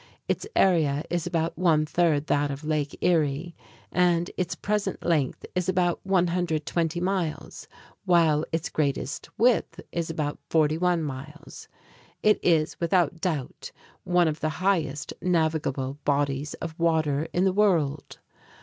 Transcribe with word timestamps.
Its 0.27 0.47
area 0.55 1.03
is 1.11 1.27
about 1.27 1.55
one 1.55 1.85
third 1.85 2.25
that 2.25 2.49
of 2.49 2.63
Lake 2.63 2.97
Erie, 3.01 3.55
and 3.91 4.31
its 4.35 4.55
present 4.55 5.05
length 5.05 5.45
is 5.53 5.69
about 5.69 5.99
120 6.03 6.99
miles, 6.99 7.67
while 8.05 8.43
its 8.51 8.67
greatest 8.69 9.29
width 9.37 9.79
is 9.91 10.09
about 10.09 10.39
41 10.49 11.03
miles. 11.03 11.67
It 12.23 12.39
is, 12.41 12.79
without 12.79 13.21
doubt, 13.21 13.71
one 14.03 14.27
of 14.27 14.39
the 14.39 14.49
highest 14.57 15.13
navigable 15.21 15.99
bodies 16.03 16.55
of 16.55 16.73
water 16.79 17.27
in 17.31 17.43
the 17.45 17.53
world. 17.53 18.17